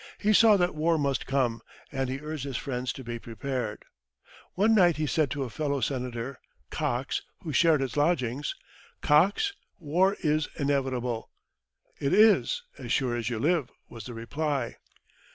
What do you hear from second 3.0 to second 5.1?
be prepared. One night he